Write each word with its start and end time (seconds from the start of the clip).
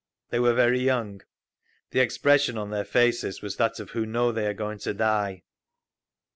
They 0.31 0.39
were 0.39 0.55
very 0.55 0.79
young. 0.79 1.21
The 1.91 1.99
expression 1.99 2.57
on 2.57 2.71
their 2.71 2.83
faces 2.85 3.43
was 3.43 3.57
that 3.57 3.79
of 3.79 3.91
who 3.91 4.07
know 4.07 4.31
they 4.31 4.47
are 4.47 4.53
going 4.55 4.79
to 4.79 4.95
die…. 4.95 5.43